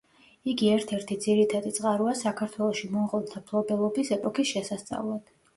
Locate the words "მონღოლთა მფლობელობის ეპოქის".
2.97-4.55